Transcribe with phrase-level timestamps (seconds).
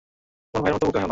[0.51, 0.99] তোমার ভাইয়ের মতো বোকা হইয়ো না।